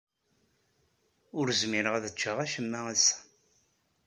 [1.39, 3.17] Ur zmireɣ ad ččeɣ acemma ass-a.